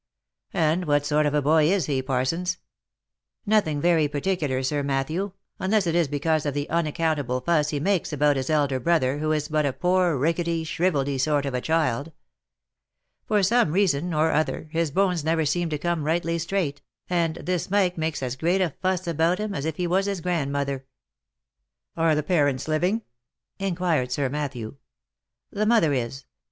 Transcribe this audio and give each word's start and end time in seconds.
"And 0.51 0.85
what 0.85 1.05
sort 1.05 1.27
of 1.27 1.35
a 1.35 1.43
boy 1.43 1.65
is 1.71 1.85
he, 1.85 2.01
Parsons 2.01 2.55
V" 2.55 2.59
Nothing 3.55 3.79
very 3.79 4.07
particular, 4.07 4.63
Sir 4.63 4.81
Matthew, 4.81 5.33
unless 5.59 5.85
it 5.85 5.93
is 5.93 6.07
because 6.07 6.43
of 6.47 6.55
the 6.55 6.67
unaccountable 6.71 7.39
fuss 7.41 7.69
he 7.69 7.79
makes 7.79 8.11
about 8.11 8.35
his 8.35 8.49
elder 8.49 8.79
brother, 8.79 9.19
who 9.19 9.31
is 9.31 9.47
but 9.47 9.63
a 9.63 9.71
poor 9.71 10.17
rickety, 10.17 10.63
shriveldy 10.65 11.19
sort 11.19 11.45
of 11.45 11.53
a 11.53 11.61
child. 11.61 12.11
For 13.27 13.43
some 13.43 13.73
reason 13.73 14.11
or 14.11 14.31
other, 14.31 14.69
his 14.71 14.89
bones 14.89 15.23
never 15.23 15.45
seemed 15.45 15.69
to 15.69 15.77
come 15.77 16.03
rightly 16.03 16.39
straight, 16.39 16.81
and 17.07 17.35
this 17.35 17.69
Mike 17.69 17.95
makes 17.95 18.23
as 18.23 18.35
great 18.35 18.59
a 18.59 18.73
fuss 18.81 19.05
about 19.05 19.37
him, 19.37 19.53
as 19.53 19.65
if 19.65 19.75
he 19.77 19.85
was 19.85 20.07
his 20.07 20.19
grand 20.19 20.51
mother," 20.51 20.87
"Are 21.95 22.15
the 22.15 22.23
parents 22.23 22.67
living?" 22.67 23.03
inquired 23.59 24.11
Sir 24.11 24.29
Matthew." 24.29 24.77
The 25.51 25.67
mother 25.67 25.93
is. 25.93 26.23